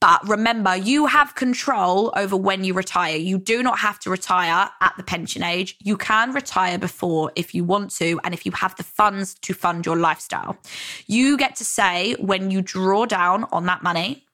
But 0.00 0.28
remember, 0.28 0.76
you 0.76 1.06
have 1.06 1.34
control 1.34 2.12
over 2.14 2.36
when 2.36 2.62
you 2.62 2.74
retire. 2.74 3.16
You 3.16 3.38
do 3.38 3.62
not 3.62 3.78
have 3.78 3.98
to 4.00 4.10
retire 4.10 4.68
at 4.82 4.94
the 4.98 5.02
pension 5.02 5.42
age. 5.42 5.76
You 5.80 5.96
can 5.96 6.34
retire 6.34 6.76
before 6.76 7.32
if 7.36 7.54
you 7.54 7.64
want 7.64 7.90
to, 7.92 8.20
and 8.22 8.34
if 8.34 8.44
you 8.44 8.52
have 8.52 8.76
the 8.76 8.82
funds 8.82 9.34
to 9.36 9.54
fund 9.54 9.86
your 9.86 9.96
lifestyle. 9.96 10.58
You 11.06 11.38
get 11.38 11.56
to 11.56 11.64
say 11.64 12.16
when 12.20 12.50
you 12.50 12.60
draw 12.60 13.06
down 13.06 13.46
on 13.50 13.64
that 13.64 13.82
money 13.82 14.26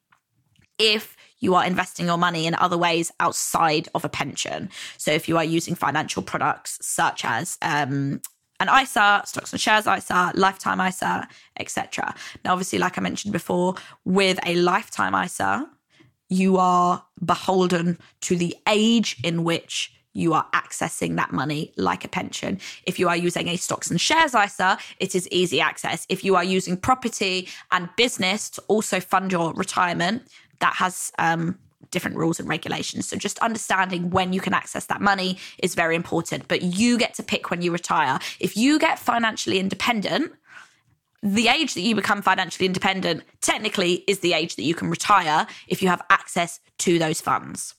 if 0.79 1.17
you 1.39 1.55
are 1.55 1.65
investing 1.65 2.07
your 2.07 2.19
money 2.19 2.47
in 2.47 2.55
other 2.55 2.79
ways 2.79 3.13
outside 3.21 3.89
of 3.95 4.05
a 4.05 4.09
pension. 4.09 4.71
So 4.97 5.11
if 5.13 5.29
you 5.29 5.37
are 5.37 5.45
using 5.45 5.75
financial 5.75 6.23
products 6.23 6.79
such 6.81 7.25
as 7.25 7.59
um, 7.63 8.21
an 8.59 8.69
ISA, 8.83 9.23
stocks 9.27 9.53
and 9.53 9.61
shares 9.61 9.87
ISA, 9.87 10.33
lifetime 10.35 10.81
ISA, 10.81 11.29
etc. 11.61 12.15
Now, 12.45 12.53
obviously, 12.53 12.79
like 12.79 12.97
I 12.97 13.01
mentioned 13.03 13.33
before, 13.33 13.75
with 14.05 14.39
a 14.47 14.57
lifetime 14.57 15.15
ISA, 15.15 15.69
you 16.29 16.57
are 16.57 17.05
beholden 17.25 17.99
to 18.23 18.37
the 18.37 18.57
age 18.67 19.17
in 19.23 19.45
which 19.45 19.93
you 20.17 20.33
are 20.33 20.47
accessing 20.55 21.17
that 21.17 21.31
money 21.31 21.73
like 21.77 22.05
a 22.05 22.09
pension. 22.09 22.59
If 22.85 22.99
you 22.99 23.09
are 23.09 23.17
using 23.17 23.49
a 23.49 23.57
stocks 23.57 23.91
and 23.91 24.01
shares 24.01 24.35
ISA, 24.35 24.79
it 24.99 25.15
is 25.15 25.29
easy 25.31 25.61
access. 25.61 26.07
If 26.09 26.25
you 26.25 26.37
are 26.37 26.45
using 26.45 26.79
property 26.79 27.49
and 27.71 27.91
business 27.97 28.49
to 28.51 28.63
also 28.63 28.99
fund 28.99 29.31
your 29.31 29.53
retirement, 29.53 30.23
that 30.61 30.75
has 30.75 31.13
um, 31.19 31.59
different 31.91 32.17
rules 32.17 32.41
and 32.41 32.49
regulations. 32.49 33.09
So 33.09 33.17
just 33.17 33.39
understanding 33.41 34.11
when 34.11 34.33
you 34.33 34.41
can 34.41 34.55
access 34.55 34.87
that 34.87 35.01
money 35.01 35.39
is 35.63 35.75
very 35.75 35.95
important. 35.95 36.49
But 36.49 36.63
you 36.63 36.99
get 36.99 37.15
to 37.15 37.23
pick 37.23 37.51
when 37.51 37.63
you 37.63 37.73
retire. 37.73 38.19
If 38.41 38.57
you 38.57 38.79
get 38.79 38.99
financially 38.99 39.59
independent, 39.59 40.33
the 41.23 41.49
age 41.49 41.75
that 41.75 41.81
you 41.81 41.95
become 41.95 42.23
financially 42.23 42.67
independent 42.67 43.23
technically 43.41 44.05
is 44.07 44.21
the 44.21 44.33
age 44.33 44.57
that 44.57 44.63
you 44.63 44.75
can 44.75 44.91
retire 44.91 45.47
if 45.67 45.83
you 45.83 45.89
have 45.89 46.03
access 46.11 46.61
to 46.79 46.99
those 46.99 47.21
funds. 47.21 47.75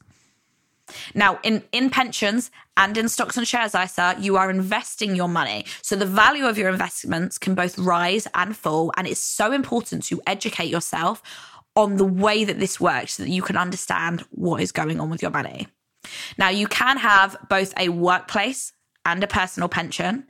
Now, 1.14 1.40
in, 1.44 1.64
in 1.72 1.90
pensions 1.90 2.50
and 2.78 2.98
in 2.98 3.10
stocks 3.10 3.38
and 3.38 3.48
shares 3.48 3.76
ISA, 3.76 4.16
you 4.20 4.38
are 4.38 4.50
investing 4.50 5.16
your 5.16 5.28
money. 5.28 5.66
So 5.82 5.96
the 5.96 6.06
value 6.06 6.46
of 6.46 6.58
your 6.58 6.70
investments 6.70 7.38
can 7.38 7.56
both 7.56 7.78
rise 7.78 8.28
and 8.34 8.56
fall. 8.56 8.94
And 8.96 9.06
it's 9.06 9.20
so 9.20 9.52
important 9.52 10.04
to 10.06 10.22
educate 10.26 10.70
yourself 10.70 11.22
on 11.78 11.96
the 11.98 12.06
way 12.06 12.44
that 12.44 12.60
this 12.60 12.80
works 12.82 13.14
so 13.14 13.24
that 13.24 13.30
you 13.30 13.44
can 13.44 13.56
understand 13.56 14.22
what 14.32 14.62
is 14.62 14.72
going 14.74 15.00
on 15.00 15.10
with 15.12 15.22
your 15.22 15.32
money. 15.32 15.68
Now, 16.38 16.50
you 16.50 16.68
can 16.68 16.98
have 16.98 17.38
both 17.50 17.74
a 17.78 17.90
workplace 17.90 18.74
and 19.06 19.24
a 19.24 19.28
personal 19.28 19.70
pension, 19.70 20.26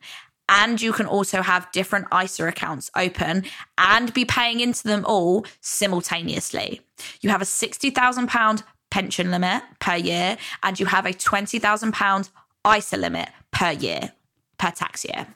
and 0.50 0.82
you 0.82 0.92
can 0.92 1.06
also 1.06 1.42
have 1.42 1.72
different 1.72 2.08
ISA 2.14 2.48
accounts 2.48 2.92
open 2.96 3.46
and 3.78 4.14
be 4.14 4.26
paying 4.26 4.60
into 4.60 4.84
them 4.84 5.06
all 5.06 5.46
simultaneously. 5.62 6.82
You 7.22 7.30
have 7.30 7.42
a 7.42 7.46
£60,000 7.46 8.64
pension 8.90 9.32
limit 9.32 9.64
per 9.80 9.96
year, 9.96 10.38
and 10.64 10.80
you 10.80 10.86
have 10.86 11.06
a 11.06 11.14
£20,000 11.14 12.30
ISA 12.78 12.98
limit 12.98 13.30
per 13.52 13.72
year, 13.72 14.12
per 14.58 14.72
tax 14.72 15.06
year. 15.06 15.28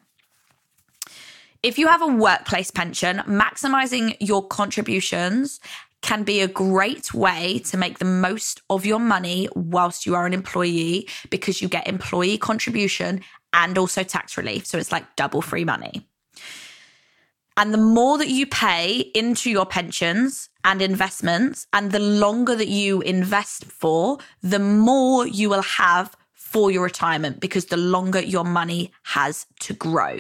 If 1.64 1.78
you 1.78 1.88
have 1.88 2.02
a 2.02 2.08
workplace 2.08 2.72
pension, 2.72 3.18
maximizing 3.28 4.18
your 4.20 4.46
contributions 4.48 5.60
can 6.02 6.24
be 6.24 6.42
a 6.42 6.48
great 6.48 7.14
way 7.14 7.60
to 7.60 7.78
make 7.78 8.00
the 8.00 8.06
most 8.06 8.62
of 8.70 8.86
your 8.86 9.00
money 9.00 9.48
whilst 9.56 10.06
you 10.06 10.16
are 10.16 10.26
an 10.26 10.34
employee 10.34 11.08
because 11.30 11.62
you 11.62 11.68
get 11.68 11.88
employee 11.88 12.38
contribution 12.38 13.22
and 13.54 13.78
also 13.78 14.04
tax 14.04 14.38
relief. 14.38 14.66
So 14.66 14.78
it's 14.78 14.92
like 14.92 15.16
double 15.16 15.42
free 15.42 15.66
money. 15.66 16.08
And 17.58 17.74
the 17.74 17.78
more 17.78 18.18
that 18.18 18.30
you 18.30 18.48
pay 18.48 19.12
into 19.14 19.52
your 19.52 19.66
pensions 19.66 20.50
and 20.64 20.82
investments, 20.82 21.68
and 21.74 21.92
the 21.92 22.00
longer 22.00 22.56
that 22.56 22.70
you 22.70 23.02
invest 23.02 23.66
for, 23.66 24.20
the 24.42 24.60
more 24.60 25.28
you 25.28 25.50
will 25.50 25.62
have 25.62 26.16
for 26.34 26.72
your 26.72 26.84
retirement 26.84 27.40
because 27.40 27.66
the 27.66 27.78
longer 27.78 28.22
your 28.22 28.46
money 28.46 28.92
has 29.04 29.46
to 29.60 29.74
grow. 29.74 30.20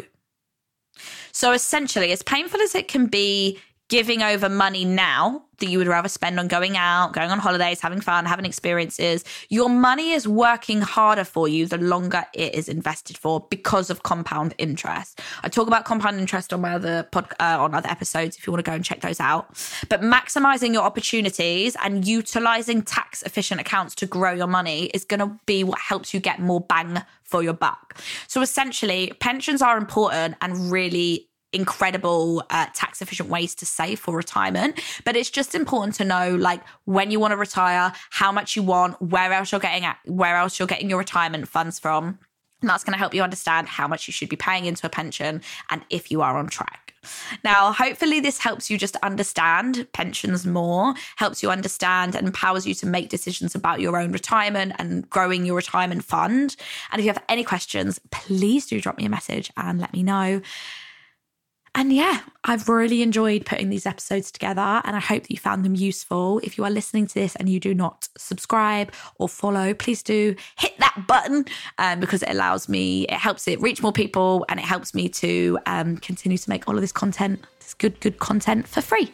So 1.31 1.51
essentially, 1.51 2.11
as 2.11 2.21
painful 2.21 2.61
as 2.61 2.75
it 2.75 2.87
can 2.87 3.07
be 3.07 3.59
giving 3.91 4.23
over 4.23 4.47
money 4.47 4.85
now 4.85 5.43
that 5.57 5.67
you 5.67 5.77
would 5.77 5.85
rather 5.85 6.07
spend 6.07 6.39
on 6.39 6.47
going 6.47 6.77
out, 6.77 7.11
going 7.11 7.29
on 7.29 7.37
holidays, 7.37 7.81
having 7.81 7.99
fun, 7.99 8.25
having 8.25 8.45
experiences, 8.45 9.25
your 9.49 9.67
money 9.67 10.11
is 10.11 10.25
working 10.25 10.79
harder 10.79 11.25
for 11.25 11.49
you 11.49 11.65
the 11.65 11.77
longer 11.77 12.23
it 12.33 12.55
is 12.55 12.69
invested 12.69 13.17
for 13.17 13.45
because 13.49 13.89
of 13.89 14.03
compound 14.03 14.55
interest. 14.57 15.19
I 15.43 15.49
talk 15.49 15.67
about 15.67 15.83
compound 15.83 16.21
interest 16.21 16.53
on 16.53 16.61
my 16.61 16.75
other 16.75 17.03
pod, 17.11 17.33
uh, 17.41 17.57
on 17.59 17.75
other 17.75 17.89
episodes 17.89 18.37
if 18.37 18.47
you 18.47 18.53
want 18.53 18.63
to 18.63 18.71
go 18.71 18.73
and 18.73 18.83
check 18.83 19.01
those 19.01 19.19
out. 19.19 19.49
But 19.89 19.99
maximizing 19.99 20.71
your 20.71 20.83
opportunities 20.83 21.75
and 21.83 22.07
utilizing 22.07 22.83
tax 22.83 23.23
efficient 23.23 23.59
accounts 23.59 23.93
to 23.95 24.05
grow 24.05 24.31
your 24.31 24.47
money 24.47 24.85
is 24.85 25.03
going 25.03 25.19
to 25.19 25.37
be 25.45 25.65
what 25.65 25.79
helps 25.79 26.13
you 26.13 26.21
get 26.21 26.39
more 26.39 26.61
bang 26.61 27.03
for 27.23 27.43
your 27.43 27.53
buck. 27.53 27.99
So 28.27 28.41
essentially, 28.41 29.11
pensions 29.19 29.61
are 29.61 29.77
important 29.77 30.37
and 30.39 30.71
really 30.71 31.27
incredible 31.53 32.43
uh, 32.49 32.67
tax 32.73 33.01
efficient 33.01 33.29
ways 33.29 33.55
to 33.55 33.65
save 33.65 33.99
for 33.99 34.15
retirement 34.15 34.79
but 35.05 35.15
it's 35.15 35.29
just 35.29 35.53
important 35.53 35.95
to 35.95 36.05
know 36.05 36.35
like 36.35 36.61
when 36.85 37.11
you 37.11 37.19
want 37.19 37.31
to 37.31 37.37
retire 37.37 37.91
how 38.09 38.31
much 38.31 38.55
you 38.55 38.63
want 38.63 38.99
where 39.01 39.33
else 39.33 39.51
you're 39.51 39.59
getting 39.61 39.85
at 39.85 39.97
where 40.05 40.37
else 40.37 40.59
you're 40.59 40.67
getting 40.67 40.89
your 40.89 40.99
retirement 40.99 41.47
funds 41.47 41.79
from 41.79 42.17
and 42.61 42.69
that's 42.69 42.83
going 42.83 42.93
to 42.93 42.99
help 42.99 43.13
you 43.13 43.23
understand 43.23 43.67
how 43.67 43.87
much 43.87 44.07
you 44.07 44.13
should 44.13 44.29
be 44.29 44.35
paying 44.35 44.65
into 44.65 44.85
a 44.85 44.89
pension 44.89 45.41
and 45.69 45.83
if 45.89 46.11
you 46.11 46.21
are 46.21 46.37
on 46.37 46.47
track 46.47 46.91
now, 47.43 47.71
hopefully, 47.71 48.19
this 48.19 48.37
helps 48.37 48.69
you 48.69 48.77
just 48.77 48.95
understand 48.97 49.87
pensions 49.91 50.45
more, 50.45 50.93
helps 51.15 51.41
you 51.41 51.49
understand 51.49 52.15
and 52.15 52.27
empowers 52.27 52.67
you 52.67 52.75
to 52.75 52.85
make 52.85 53.09
decisions 53.09 53.55
about 53.55 53.81
your 53.81 53.97
own 53.97 54.11
retirement 54.11 54.73
and 54.77 55.09
growing 55.09 55.45
your 55.45 55.55
retirement 55.55 56.03
fund. 56.03 56.55
And 56.91 56.99
if 56.99 57.05
you 57.05 57.09
have 57.09 57.23
any 57.27 57.43
questions, 57.43 57.99
please 58.11 58.67
do 58.67 58.79
drop 58.79 58.97
me 58.97 59.05
a 59.05 59.09
message 59.09 59.51
and 59.57 59.79
let 59.79 59.93
me 59.93 60.03
know. 60.03 60.41
And 61.73 61.93
yeah, 61.93 62.19
I've 62.43 62.67
really 62.67 63.01
enjoyed 63.01 63.45
putting 63.45 63.69
these 63.69 63.85
episodes 63.85 64.29
together 64.29 64.81
and 64.83 64.93
I 64.93 64.99
hope 64.99 65.23
that 65.23 65.31
you 65.31 65.37
found 65.37 65.63
them 65.63 65.73
useful. 65.73 66.39
If 66.43 66.57
you 66.57 66.65
are 66.65 66.69
listening 66.69 67.07
to 67.07 67.13
this 67.13 67.35
and 67.37 67.47
you 67.47 67.61
do 67.61 67.73
not 67.73 68.09
subscribe 68.17 68.91
or 69.19 69.29
follow, 69.29 69.73
please 69.73 70.03
do 70.03 70.35
hit 70.57 70.77
that 70.79 71.05
button 71.07 71.45
um, 71.77 72.01
because 72.01 72.23
it 72.23 72.29
allows 72.29 72.67
me, 72.67 73.03
it 73.03 73.13
helps 73.13 73.47
it 73.47 73.61
reach 73.61 73.81
more 73.81 73.93
people 73.93 74.45
and 74.49 74.59
it 74.59 74.65
helps 74.65 74.93
me 74.93 75.07
to 75.09 75.57
um, 75.65 75.95
continue 75.97 76.37
to 76.37 76.49
make 76.49 76.67
all 76.67 76.75
of 76.75 76.81
this 76.81 76.91
content, 76.91 77.39
this 77.59 77.73
good, 77.73 77.97
good 78.01 78.19
content 78.19 78.67
for 78.67 78.81
free. 78.81 79.13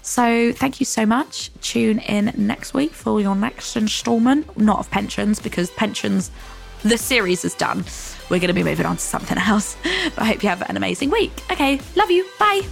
So 0.00 0.52
thank 0.52 0.80
you 0.80 0.86
so 0.86 1.04
much. 1.04 1.50
Tune 1.60 1.98
in 1.98 2.32
next 2.38 2.72
week 2.72 2.92
for 2.92 3.20
your 3.20 3.36
next 3.36 3.76
installment, 3.76 4.56
not 4.56 4.78
of 4.78 4.90
pensions 4.90 5.40
because 5.40 5.70
pensions 5.72 6.30
the 6.82 6.98
series 6.98 7.44
is 7.44 7.54
done. 7.54 7.84
We're 8.30 8.38
going 8.38 8.48
to 8.48 8.54
be 8.54 8.62
moving 8.62 8.86
on 8.86 8.96
to 8.96 9.02
something 9.02 9.38
else. 9.38 9.76
But 9.82 10.18
I 10.18 10.24
hope 10.26 10.42
you 10.42 10.48
have 10.48 10.68
an 10.68 10.76
amazing 10.76 11.10
week. 11.10 11.32
Okay, 11.50 11.80
love 11.96 12.10
you. 12.10 12.26
Bye. 12.38 12.62